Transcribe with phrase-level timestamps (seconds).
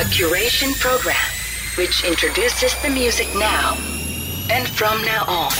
[0.00, 1.14] A curation program
[1.76, 3.76] which introduces the music now
[4.50, 5.50] and from now on.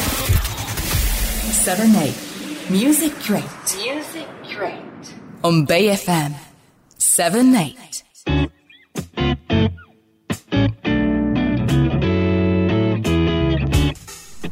[1.52, 3.44] 7 8 Music Crate
[3.76, 5.14] Music Crate.
[5.42, 6.32] on Bay FM
[6.96, 7.76] 7 8.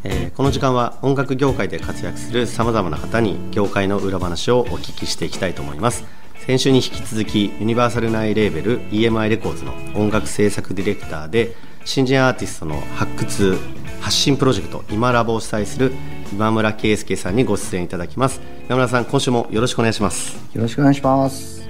[0.04, 6.17] えーこの時間は音楽業界で活躍するさまざまな方に業界の裏話をお聞きしていきたいと思います
[6.48, 11.54] 先週に引き続きユニバーサル内レーベル EMI レコーズの音楽制作ディレクターで
[11.84, 13.58] 新人アーティストの発掘
[14.00, 15.92] 発信プロジェクト今ラボを主催する
[16.32, 21.60] 今村圭介さんにご出演いただきます今村さん今週もよろしくお願いしますよろしくお願いします。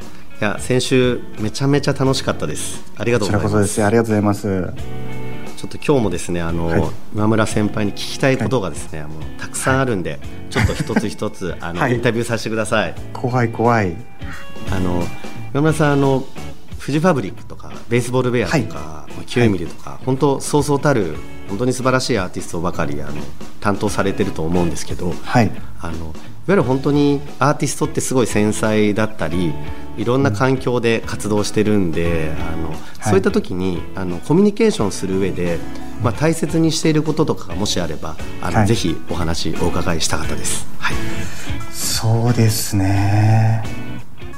[0.40, 3.84] いや先週めちゃめちゃ楽しかったですありがとこうございますちらこそです。
[3.84, 4.98] ありがとうございます。
[5.56, 10.20] ちょっと今日もですねあの、はい今村先輩に聞きたいことがですね、もうたくさんあるんで、
[10.50, 12.94] ちょっと一つ一つあの、はいインタビューさせてください。
[13.12, 13.96] 怖い怖い。
[14.70, 15.02] あの
[15.52, 16.24] 今村さんあの
[16.78, 21.16] フジファブリックとかベースボールベアとか、キューミルとか、本当そうそうたる
[21.48, 23.12] 本当に素晴らしいアーティストばかりあの
[23.60, 25.50] 担当されてると思うんですけど、はい。
[25.80, 29.52] あのいわゆる本当にアーティストってすごい繊細だったり
[29.98, 35.58] いろんな環境で活動してるんで、あのそういった時にあのコミュニケーションする上で、
[36.02, 40.66] まあ、大切にしていることとかがもしあればあの、はいぜひお話お伺いしたかったです。
[40.78, 40.96] はい、
[41.70, 43.87] そうですね。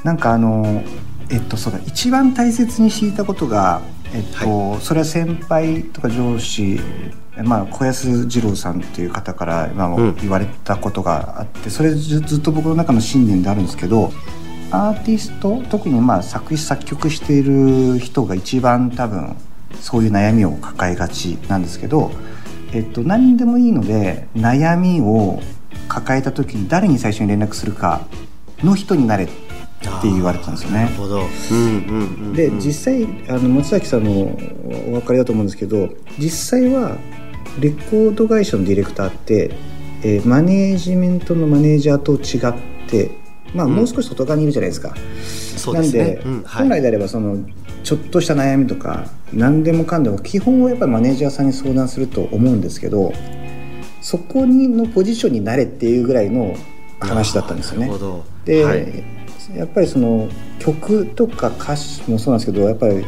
[0.03, 0.83] なんかあの
[1.29, 3.81] えっとそうだ一番大切にしていたことが
[4.13, 6.79] えっと、それは先輩とか上司
[7.43, 10.15] まあ小安二郎さんっていう方から、まあうん。
[10.17, 14.11] 言われたことがあってそれずずっと僕の中の信念であるんですけど
[14.69, 19.35] アーティスト特にまあ作詞作曲している人が一番多分
[19.79, 22.11] そういう悩みを抱えがちなんですけど、
[22.73, 25.41] えっと、何でもいいので悩みを
[25.87, 28.05] 抱えた時に誰に最初に連絡するか
[28.63, 29.27] の人になれっ
[29.81, 30.83] て言われてたんですよね。
[30.83, 30.95] なる。
[30.95, 34.37] ほど、うんうんうんうん、で実際あの松崎さんも
[34.87, 36.97] お分かりだと思うんですけど実際は
[37.59, 39.51] レコード会社のディレクターって、
[40.03, 43.11] えーマネージメントのマネージャーと違って、
[43.53, 43.75] まあ、うん。
[43.75, 44.95] もう少し外側にいるじゃないですか。
[45.57, 46.03] そうですね。
[46.03, 46.61] なんで、うんはい。
[46.63, 47.37] 本来であればその
[47.83, 53.11] ちょっとした悩みとか何でもかんでも基本はやっぱりマネージャーさんに相談すると思うんですけど
[54.01, 56.55] そこにのポジションになれっていうぐらいの
[56.99, 57.87] 話だったんですよね。
[57.87, 57.99] なる。
[57.99, 58.25] ほど。
[58.45, 59.20] で、はい
[59.55, 60.29] やっぱりその
[60.59, 63.05] 曲とか歌詞もそうなんですけどやっぱり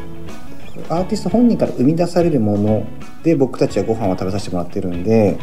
[0.90, 2.86] アーティスト本人から生み出されるもの
[3.24, 5.38] で僕たちはご飯を食べさせてもらってるんで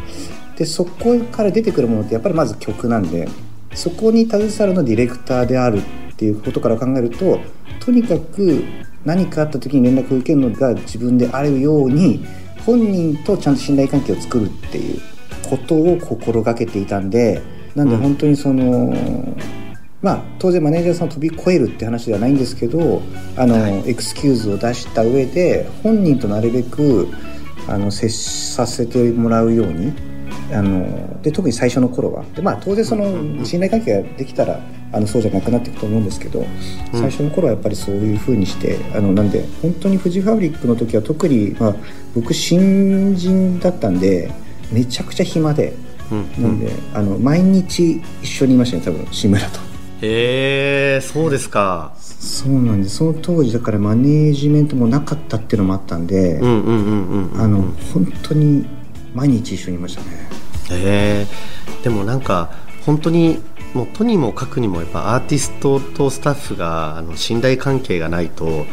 [0.57, 3.29] でそこから出てくるものってやっぱりまず曲なんで
[3.75, 7.41] そこに携わるのディレクターであるっていうことから考えると
[7.79, 8.63] とにかく
[9.05, 12.25] 何かあった時に連絡を受けるのが自分であるように
[12.67, 15.01] 本人とちゃんと信頼関係を作るっていう
[15.49, 17.41] ことを心がけていたんで
[17.75, 18.93] なんで本当にその、
[20.03, 23.03] まあ当然マネージャーさんを飛び越えるって話ではないんですけど
[23.37, 23.57] あの、
[23.87, 27.09] エクスキューズを出した上で本人となるべく
[27.69, 29.93] あの接させてもらうように
[30.53, 32.25] あので特に最初の頃は。
[32.35, 34.61] で、まあ、当然その信頼関係ができたら
[34.93, 36.45] あのそうじゃなくなっていくと思うんですけど、
[36.93, 41.77] 最初の頃はやっぱりそういうふうにしてあのなんで本当にフジファブリックの時は特に、まあ、
[42.15, 44.33] 僕新人だったんで
[44.73, 45.75] めちゃくちゃ暇で。
[46.11, 46.43] うん。
[46.43, 49.70] なんで、あの毎日一緒にいましたね多分志村と
[50.03, 51.93] へえそうですか。
[51.99, 57.63] そうなんでその当時だからマネージメントもなかったっていうのもあったんで、うんうんうんうんうんあの
[57.95, 58.67] 本当に
[59.15, 60.29] 毎日一緒にいましたね。
[60.71, 61.27] へえ
[61.83, 62.51] でもなんか
[62.85, 63.41] 本当に
[63.75, 68.67] もうとにもかくにもやっぱアーティストとスタッフがあの信頼関係がないと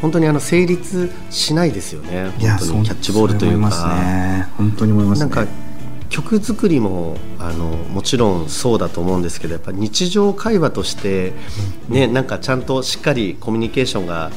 [0.00, 2.30] 本当にあの成立しないですよね。
[2.38, 4.48] 本当にキャッチボールというか、ね。
[4.56, 5.30] 本当に思いますね。
[5.30, 5.46] なんか
[6.12, 11.32] 曲作りもあのもちろんそうだと思うんですけどやっぱ日常会話として、
[11.88, 14.30] ね、なんかちゃんとしっかりコミュニケーションが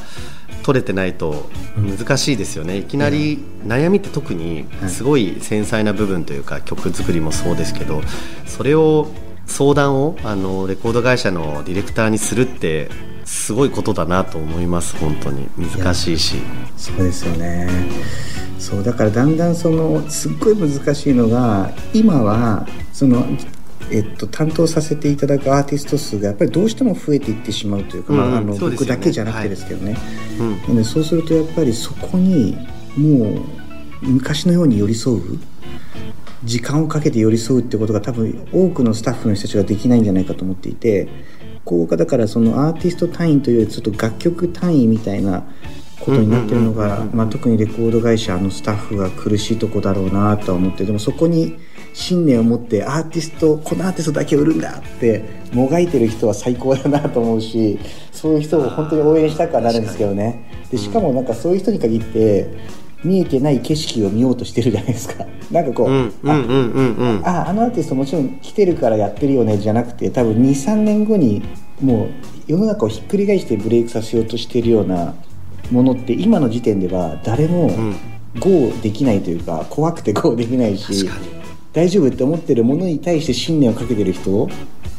[0.62, 8.00] 取れてないと難しいですよね、いきなり悩みって特にすごい繊細な部分というか曲作りもそうですけど
[8.46, 9.06] それを
[9.46, 12.88] 相談をあのレコード会社のディレクターにするって
[13.26, 15.48] すごいことだなと思います本当に。
[15.58, 16.36] 難しいし。
[16.76, 17.68] そうですよね。
[18.58, 23.26] そうだからだんだんそのすっごい難しいのが今はその
[23.88, 28.58] えっと、担当させていただくアーティスト数がやっぱりどうしても増えていってしまうというか、うんまあ、あのね。
[28.58, 29.96] 僕だけじゃなくてですけどね、
[30.40, 30.62] うん。
[30.62, 32.56] なのでそうするとやっぱりそこに
[32.96, 33.42] もう
[34.02, 35.38] 昔のように寄り添う
[36.42, 41.08] 時間をかけて寄り添うってことが多分多くのスタッフの人たちができないんじゃないかと思っていて
[41.66, 45.42] こうだからそのアーティスト単位というよりちょっと楽曲単位みたいな
[45.98, 51.58] ことになってるのが、まあ、特にレコード会社のスタッフが苦しいとこだろうなとは思ってでもそこに
[51.92, 57.80] 信念を持ってアーティストこのアーティストだけ売るんだってもがいてる人は最高だなと思うし
[58.12, 60.66] そういう人を本当に応援したくはなるんですけどね。
[60.70, 62.48] でしかもなんかそういう人に限って
[63.06, 65.24] 見えてない景色を見ようとしてるじゃないですか。
[65.50, 67.20] なんかこう、うんうんうんうんうん。
[67.24, 71.42] ああのアーティストもちろん来てるからやってるよねじゃなくて多分23年後に
[71.80, 72.08] もう
[72.46, 75.14] 世の中をひっくり返してブレイクさせようとしているような
[75.70, 77.94] ものって今の時点では誰もん。
[78.38, 81.08] GO できないというか怖くて GO できないし
[81.72, 84.48] 大丈夫って思ってるものに対して信念をかけてる人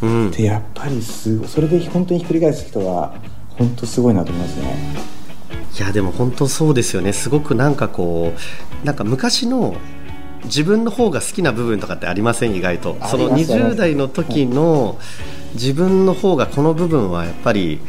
[0.01, 0.27] うん。
[0.30, 1.48] ってやっぱりすごい。
[1.48, 3.15] それで本当にひっくり返す人は
[3.57, 5.17] 本当すごいなと思いますね。
[5.78, 7.14] いやでも本当そうですよね。
[7.14, 8.34] すごくなんかこ
[8.84, 9.76] うなんか昔の
[10.46, 12.56] 自分の方が好きな部分とかってありません？
[12.56, 12.98] 意外と。
[13.08, 14.98] そのあります20代の時の
[15.54, 17.80] 自分の方がこの部分はやっぱり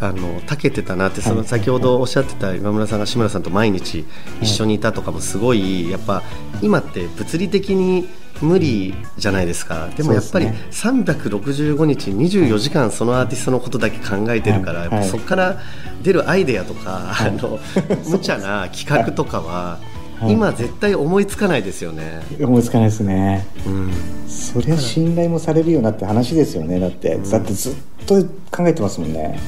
[0.00, 1.46] あの長けてたなってそのはい。
[1.46, 4.04] 先ほどおっしゃってた今村さんが志村さんと毎日
[4.40, 6.22] 一緒にいたとかもすごいやっぱ
[6.62, 8.08] 今って物理的に
[8.40, 9.88] 無理じゃないですか。
[9.96, 15.60] でもやっぱりそう365日24時間そのアーティストのことだけ考えてるから、そこから
[16.02, 17.60] 出るアイデアとか、あの
[18.10, 19.78] 無茶な企画とかは、
[20.18, 20.32] はい。
[20.32, 22.22] 今絶対思いつかないですよね。
[22.40, 23.46] 思いつかないですね。
[23.66, 23.90] うん。
[24.28, 27.74] そりゃ信頼もされるよなって話ですよねだって、だってずっ
[28.06, 29.38] と考えてますもんね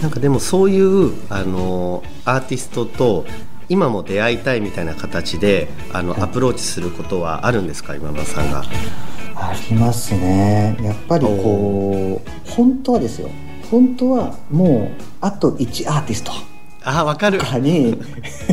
[0.00, 3.24] なんかでもそういうあのアーティストと
[3.68, 8.62] 今も出会いたいみたいな形であのアプローチすることはあるんですか今村さんが？
[9.34, 10.76] ありますね。
[10.80, 13.28] やっぱりこう本当はですよ。
[13.70, 16.32] 本当はもうあと1アーティスト。
[16.84, 17.38] あわかる。
[17.38, 17.98] とかに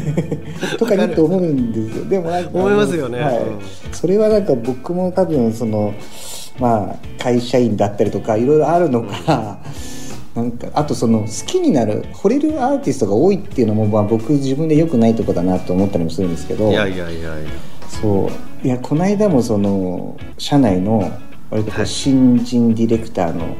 [0.80, 2.06] とかにと思うんですよ。
[2.06, 3.20] でも思いますよね。
[3.20, 3.38] はい。
[3.38, 3.60] うん。
[3.92, 5.94] それはなんか僕も多分その
[6.60, 9.60] まあ会社員だったりとかいろいろあるのか、
[10.36, 16.72] なんかあとその好きになる惚れるアーティストが多いっていうのも、まあ、僕自分で良くないとこだなと思ったりもするんですけど。
[16.72, 17.50] いやいやいやいや。
[17.88, 18.30] そ
[18.64, 18.68] う。
[18.68, 21.12] いやこの間もその社内の
[21.52, 23.56] 割と新人ディレクターの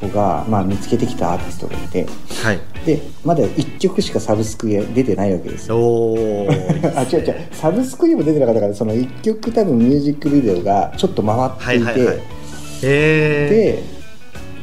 [0.00, 2.06] 子が、まあ、見つけてきたアーティストがいて。
[2.42, 2.60] はい。
[2.84, 5.78] でまだ1曲しかサブスクへ出てないわけですよ。
[5.78, 6.96] おー。
[6.98, 7.36] あ違う違う。
[7.52, 12.16] サブスクにも出てなかったからその1曲多分ミュージックビデオがちょっと回っていて、はいはいはい。
[12.82, 13.93] へで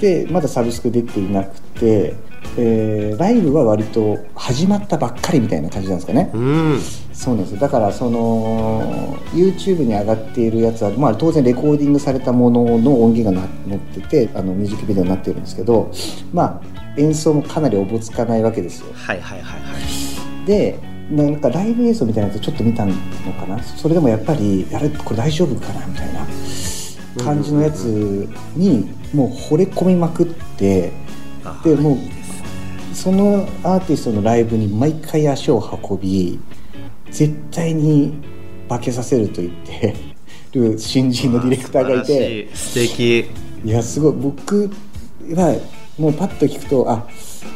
[0.02, 2.16] でまだサブスク出ていなくて、
[2.58, 6.32] えーライブは割と始まったばっかりみたいな感じなんですかね。
[6.34, 6.82] ーうん。
[7.14, 7.60] そうなんですよ。
[7.60, 15.92] だからその YouTube に上がっているやつは、まあ、当然レコーディングされたものの音源がな載っててあのミュージックビデオになってるんですけど
[16.34, 16.62] まあ
[16.98, 18.88] 演奏もかなりおぼつかないわけですよ。
[18.94, 20.48] はいはいはいはい。
[20.48, 20.80] で
[21.12, 22.94] なんかライブ映像みたいなやつちょっと見たの
[23.40, 23.62] かな。
[23.62, 26.26] それでもやっぱりあれこれ大丈夫かなみたいな
[27.24, 30.26] 感じのやつにもう惚れ込みまくっ
[30.58, 30.92] て
[31.44, 32.22] あでもうね。
[32.94, 36.40] そのアーティストのライブに毎回足を運び
[37.10, 38.14] 絶対に
[38.70, 39.96] 化けさせると言って
[40.54, 42.50] る新人のディレクターがいて。
[42.54, 43.26] 素敵。
[43.64, 44.14] いやすごい。
[44.14, 44.70] 僕
[45.34, 45.58] は
[46.02, 47.06] もうパッと聞くとあ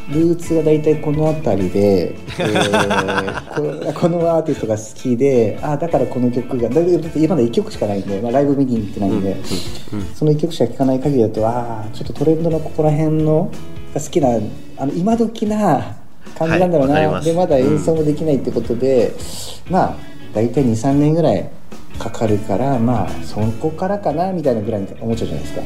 [0.08, 9.36] ルーツが大体この辺りで、 えーここのアーティストが好きであだからこの曲がだだってまだ1曲しかないんで、まあ、ライブ見に行ってないんで、
[10.14, 13.50] その1曲しか聴かない限りだとああちょっとトレンドのここら辺の
[13.92, 14.28] が好きな
[14.76, 15.96] あの今時な
[16.38, 17.26] 感じなんだろうな、はいます。
[17.26, 19.12] でまだ演奏もできないってことで、
[19.68, 19.96] まあ
[20.34, 21.48] 大体23年ぐらい
[21.98, 25.62] かかるからまあそこからかなみたいなぐらいに思っちゃうじゃないですか。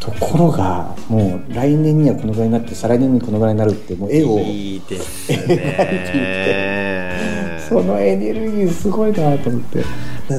[0.00, 9.84] ところがもう来年にはこのぐらいになって再来年にこのぐらいになるってもう絵をいいです描いてそのエネルギーすごいなと思って。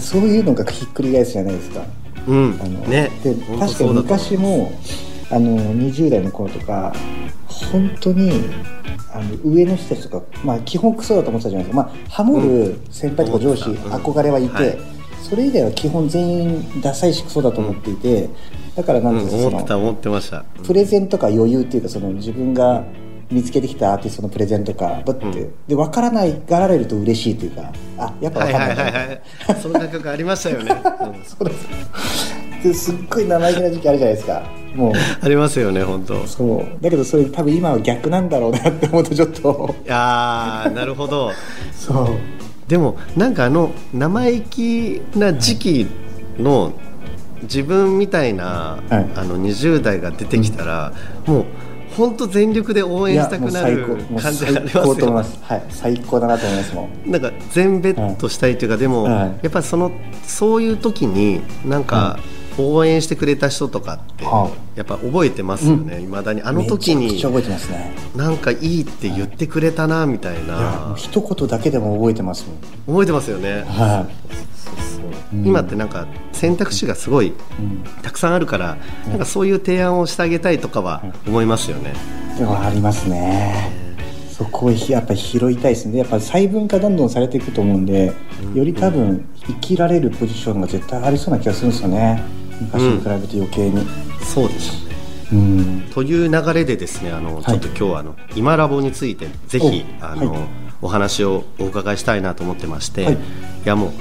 [0.01, 1.86] そういうのがひっくり返すじゃないですか。
[2.27, 2.60] うん。
[2.62, 3.10] あのね。
[3.24, 4.72] で確かに昔も
[5.32, 6.94] あの20代の頃とか
[7.72, 8.32] 本当に
[9.13, 18.29] あの上の人たちとか、まあ、基本クソだと思ってたじゃないですか、まあ、ハモる先輩とか上司、憧れはいて、はいそれ以外は基本全員ダサいしクソだと思っていて、
[18.75, 20.45] だからなんていうんですか、その思ってた思ってました。
[20.63, 22.83] プレゼンとか余裕っていうかその自分が
[23.29, 25.31] 見つけてきたアーティストのプレゼンとかて、うん。
[25.67, 28.74] で分からないがられると嬉しいというかあやっぱはい分かんない。
[28.74, 29.21] いなははいはい。
[29.62, 30.71] その感覚ありましたよね、
[31.01, 31.67] うんそうです
[32.63, 34.43] ですっごい生意気な時期あるじゃないですか。
[34.75, 34.93] もう。
[35.21, 36.15] ありますよね本当。
[36.15, 36.83] いそう。
[36.83, 39.75] だけどそれ多分今は逆なんだろうなって思うとちょっと。
[39.86, 41.31] やーなるほど。
[41.74, 42.07] そう
[42.67, 45.88] でもなんかあの生意気な時期
[46.38, 46.74] の
[47.43, 49.09] 自分みたいな、はい。
[49.15, 50.93] あの20代が出てきたら、
[51.25, 51.45] もう
[51.95, 53.86] 本当全力で応援したくなる
[54.19, 55.39] 感じ最がありますよ高と思います。
[55.43, 55.63] はい。
[55.69, 59.13] 最高だなと思いますもんなんか全ベッドしたいというか、でも、はい。
[59.13, 59.91] やっぱりその
[60.24, 62.19] そういう時になんか
[62.58, 66.42] 応援してくれた人とかって、はやっぱ覚えてますよね、いまだに。
[66.42, 67.94] あの時に覚えてますね。
[68.16, 72.96] なんかいいって言ってくれたなみたいいやもなう一言だけでも覚えてますもん。
[72.96, 73.64] 覚えてますよね。
[73.68, 74.08] は
[74.56, 77.84] そうそう今ってなんか選択肢がすごいうん。
[78.02, 81.94] たくさんあるから、なんかそういう提案をしてあげたいとかは思いますよね。
[82.38, 83.88] でもありますね。
[84.38, 85.98] そこをひやっぱり拾いたいですね。
[85.98, 88.14] やっぱ細分化どんどんされていくと思うんで
[88.54, 92.22] より多分生きられるポジションが絶対ありそうな気がするんですよね
[92.62, 93.88] 昔に比べて余計に。
[94.24, 94.96] そうですよね。
[95.34, 95.82] うん。
[95.94, 97.44] という流れでですねあの、い。
[97.44, 103.14] ちょっと今日はあの今ラボについてぜひおあの、はいお話をお伺いしたいなと思ってまして、はい。
[103.16, 103.18] い、
[103.66, 103.92] やもう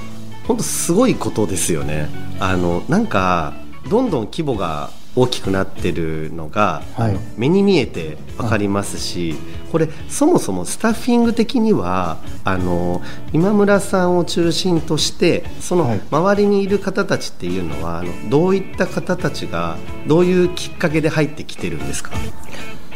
[0.47, 2.09] 本当すごいことですよね。
[2.39, 3.53] あのなんか
[3.89, 7.17] どんどん規模が大きくなってるのが、はい。
[7.35, 9.35] 目に見えて分かりますし、
[9.71, 13.01] これそもそもスタッフィング的にはあの
[13.33, 16.01] 今村さんを中心としてそのはい。
[16.09, 22.11] 周りにいる方たちっていうのは、あのどういった方たちがどういうきっかけで入ってきてるんですか？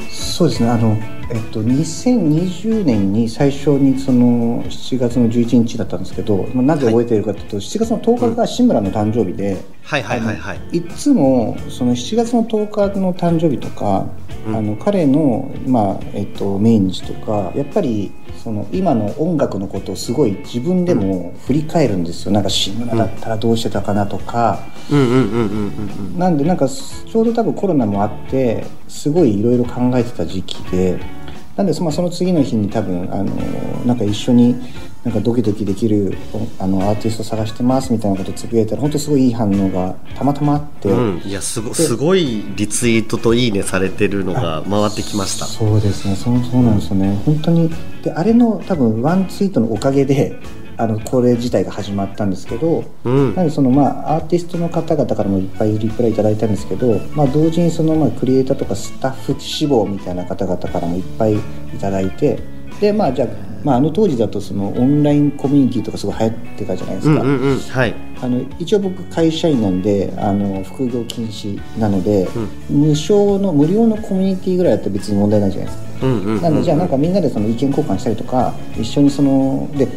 [0.10, 0.70] そうですね。
[0.70, 0.98] あの、
[1.34, 10.58] えっと、2020年に最初にその7月の11日だったんですけど、まあなぜ覚えているかというと、7月の10日が志村の誕生日で、はいはいはいはい。
[10.58, 14.08] あのいつもその7月の10日の誕生日とか、
[14.46, 14.56] うん。
[14.58, 18.12] あの彼の、まあえっと、命日とかやっぱり
[18.44, 24.60] その今の音楽のことをすごい自分でも振り返るんですよ、なんか志村だったらどうしてたかなとか。
[24.92, 31.00] うんうんうんうんうんなんでなんかちょうど多分コロナもあってすごいいろいろ考えてた時期で
[31.56, 33.26] なんでそ,、まあ、その次の日に多分あの
[33.86, 34.56] なんか一緒に
[35.04, 36.16] なんかドキドキできる
[36.60, 45.46] あのアーティスト探してますみたいなことつぶやいたら本当すごいいい反応がたまたまあって、うん、いやすごすごいリツイートといいねされてるのが回ってきました。
[45.46, 46.16] そうですね。
[46.16, 47.20] そうそうなんですよね。
[47.26, 47.72] 本当に
[48.04, 50.38] であれの多分ワンツイートのおかげで
[50.82, 53.36] あのこれ自体が始まったんですけど、うん。
[53.36, 61.40] なのでそのまあアーティストの方々からもいっぱいリプライいただいたんですけど、まあ、同時にそのまあクリエイターとかスタッフ志望みたいな方々からもいっぱいい
[61.80, 62.40] ただいて
[62.80, 63.28] でまあじゃあ,、
[63.64, 67.96] まあ、あの当時だとそのオンラインコミュニティとかすごい流行ってたじゃないですか、うんうんうんはい。
[68.24, 72.28] あの一応僕会社員なんであの副業禁止なので、
[72.70, 75.92] 無償の無料のコミュニティぐらいだったら別に問題ないじゃないですか。
[76.08, 79.88] うんうんうんなのでじゃあなんかみんなでその意見交換したりとか一緒にそので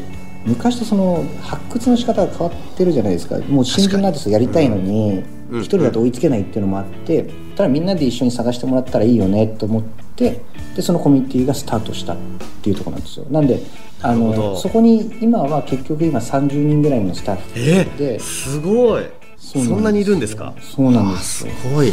[0.47, 3.39] 昔とその発掘の仕方が変わってるじゃないですか。
[3.49, 5.61] もう新人のアーティストやりたいのにうん。
[5.61, 7.25] 一人だと追いつけないっていうのもあって
[7.57, 9.83] ただみんなで一緒に探してもらったらいいよねと思っ
[10.17, 10.43] て
[10.75, 12.17] でそのコミュニティがスタートしたっ
[12.63, 13.27] ていうところなんですよ。
[13.31, 13.61] なんで
[14.03, 19.05] あのそこに今は結局今30人ぐらいのスタッフえで、すごい。
[19.39, 20.55] そんですんなにいるんですか？
[20.61, 21.93] そうなんですあすごい。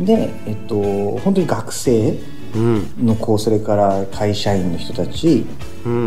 [0.00, 0.76] でえっと
[1.18, 2.18] 本当に学生
[2.54, 3.38] うん。
[3.38, 5.44] それから会社員の人たち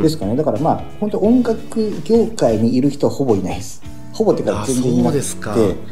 [0.02, 3.82] ですかねだからまあ本当音楽業界にいる人はほぼいないです
[4.14, 5.20] ほぼっていうか全然いなくて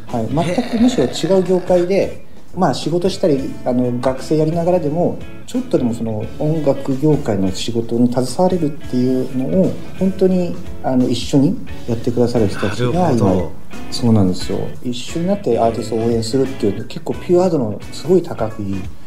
[0.08, 2.26] はい、全くむしろ違う業界で
[2.56, 13.52] まあ仕事したりあの学生やりながらでもちょっとでもその音楽業界の仕事に携われるっていうのを本当にあの一緒にやってくださる人たちが今
[13.92, 14.30] そうなん。
[14.30, 18.52] ですよ一緒になってアーティストを応援するっていう結構ピュア度のすごい高い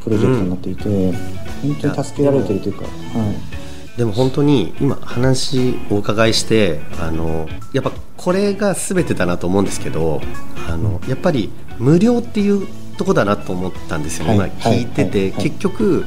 [0.03, 1.13] プロジェクトになっていて、
[1.63, 2.89] 本当に助けられてるというか、は
[3.95, 10.21] い、でも本当に今話お伺いしてあのやっぱこれが全てだなと思うんですけど
[10.69, 12.67] あのやっぱり無料っていう
[12.97, 14.51] とこだなと思ったんですよね、はい。
[14.51, 15.31] 今聞いてて、はい。
[15.33, 15.43] はい。
[15.43, 16.05] 結局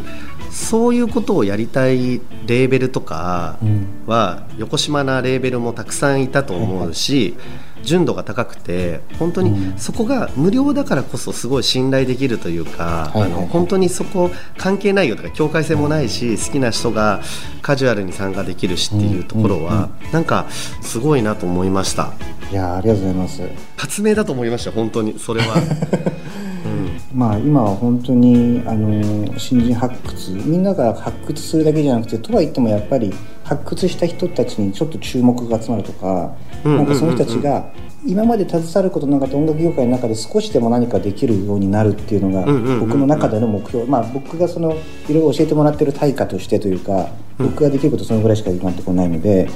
[0.52, 3.88] そういうことをやりたいレーベルとかうん。
[4.06, 7.36] は横島なレーベルもたくさんいたと思うし、
[7.84, 9.78] 純度が高くて本当にうん。
[9.78, 17.22] そこが無料だからこそすごい信頼できるというか、はいはいあの本当にそこ関係ないよとか境界線もないし好きな人が
[17.62, 20.48] カジュアルに参加できるしっていうところはなんか
[20.82, 22.13] すごいなと思いました。
[22.52, 23.42] いやーありがとうございます。
[23.78, 25.56] 発明だと思いました本当にそれは、
[26.66, 27.20] うん。
[27.20, 33.13] まあ今は本当にあの新人発掘みんなが発掘するだけじゃなくてとは言ってもやっぱり
[33.56, 37.72] 発掘した人たちにちょっと注目が集まるとか、うんなんかその人たちが
[38.06, 42.46] 今まで携わることなかった音楽業界の中で少しでも何かできるようになるっていうのが
[42.80, 44.74] 僕の中での目標、まあ僕がその
[45.10, 49.50] いろいろ教えてもらってる対価としてというか僕ができることそのぐらいしか今のところないので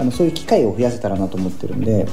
[0.00, 2.06] あのそういう機会を増やせたらなと思ってるんで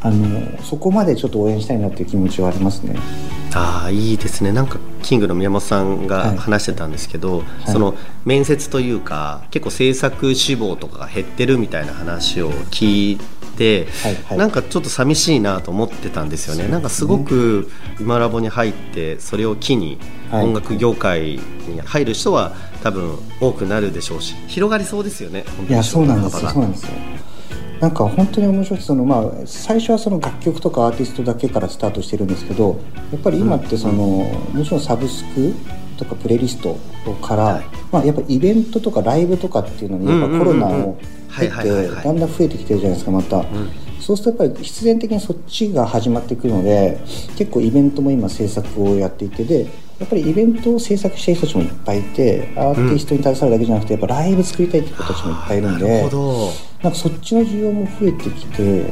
[0.00, 2.96] あのそこまでちょっと応援したいなっていう気持ちはありますね。
[3.54, 4.52] ああいいですね。
[4.52, 6.36] なんかキングの宮本さんがはい。
[6.36, 13.18] 話してたんですけど、その面接というか結構制作志望とかが減ってるみたいな話を聞い
[13.56, 14.38] て、はいはい。
[14.38, 16.68] なんかちょっと寂しいなと思ってたんですよね。
[16.68, 17.68] なんかすごく
[17.98, 19.98] 今ラボに入ってそれを機に
[20.30, 20.44] はい。
[20.44, 22.52] 音楽業界に入る人は
[22.84, 25.44] 多分多くなるでしょうし広がりそうですよね。
[25.56, 26.90] 本当にいやそうなんですそうなんですよ
[27.80, 32.80] なんか本当に面白いそのまあ最初はその楽曲とかアーティストだけからスタートしてるんですけど
[33.12, 33.94] やっぱり今ってその、
[34.52, 35.54] もちろんサブスク
[35.96, 36.76] とかプレイリスト
[37.22, 37.64] から、はい。
[37.90, 40.98] まあ、やっぱイベントとかライブとかっていうのにやっぱコロナを
[41.30, 43.44] 経てだんだん増えてきてるじゃないですかまた。
[44.00, 46.98] そうするとやっぱり必然的にそっちが始まってくるので
[47.36, 49.66] 結構イベントも今制作をやっていてで
[49.98, 56.02] やっぱりイベントを制作している人たちもいっぱいいてアーティストに携わるだけじゃなくてやっぱライブ作りたいって人たちもいっぱいいるんで
[56.82, 58.84] なんかそっちの需要も増えてきて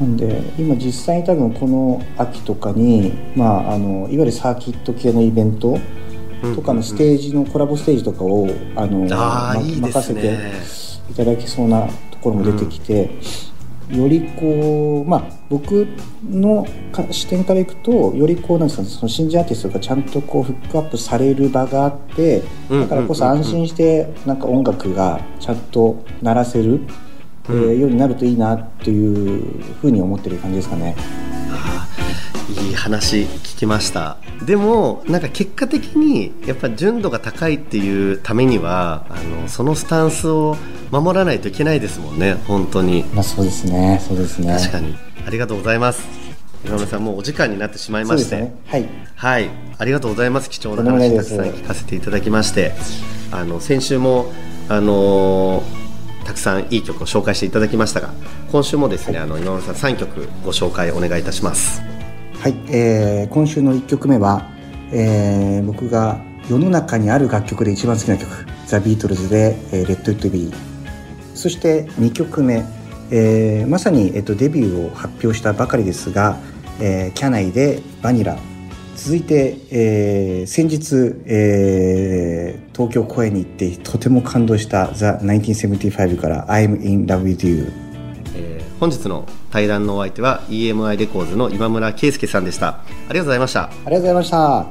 [0.00, 5.78] なんで今実際に多分この秋とかに、まあ、あのいわゆるサーキット系のイベント
[6.54, 10.38] とかのステージのコラボステージとかをあのま任せて
[11.10, 13.10] いただけそうなところも出てきて、
[13.90, 15.86] よりこうまあ僕
[16.28, 26.80] のか視点からいくとよりこうなんですかねその新人アーティストがちゃんとこうフックアップされる場があってうんだからこそ安心してなんか音楽がちゃんと鳴らせる、
[27.48, 30.96] えーようになるといいなっていうふうに思ってる感じですかね。
[32.48, 40.56] いい話聞きましたでもなんか結果的にやっぱ純度が高いっていうためにはあのそのスタンスを
[40.90, 44.52] 守らないといけないですもんね本当にまあそうですねそうですね。
[44.52, 44.94] 確かに
[45.26, 46.24] ありがとうございます
[46.64, 48.54] 今村さんもうお時間になってしまいまして、ね。
[48.66, 48.88] はい。
[49.16, 50.48] はい、ありがとうございます。
[50.48, 52.72] 貴重な話たくさん聞かせていただきまして、
[53.30, 54.32] あの先週も
[54.70, 55.84] あのー
[56.24, 58.14] たくさんいい曲を紹介していただきましたが、
[58.50, 61.93] 今週もですね、あの今村さん3曲ご紹介お願いいたします。
[62.44, 64.50] はい、えー今週の1曲目は、
[64.92, 66.20] えー僕が
[66.50, 68.28] 世の中にある楽曲で一番好きな曲
[68.68, 70.54] 「ザ・ビートルズで「えー、 Let It Be」
[71.34, 72.62] そして2曲目、
[73.10, 76.36] えーまさに、えっとデビューを発表したばかりですが
[76.82, 78.36] 「えーきゃないで「バニラ」
[78.94, 87.72] 続いて、えー先日、えー東京公演に行ってとても感動した「ザ・1975」から「I'm in love with you」
[88.84, 92.68] 本日の対談のお相手は EMI Records の今村圭介さんでした。
[92.68, 93.62] ありがとうございました。
[93.62, 94.66] ありがとうございました。